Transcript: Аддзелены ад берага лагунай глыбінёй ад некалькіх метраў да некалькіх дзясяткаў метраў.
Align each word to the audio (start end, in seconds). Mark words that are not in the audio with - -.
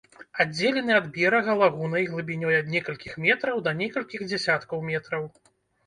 Аддзелены 0.45 0.93
ад 0.99 1.09
берага 1.17 1.51
лагунай 1.61 2.09
глыбінёй 2.15 2.59
ад 2.63 2.73
некалькіх 2.79 3.13
метраў 3.29 3.65
да 3.69 3.79
некалькіх 3.87 4.29
дзясяткаў 4.29 4.87
метраў. 4.93 5.35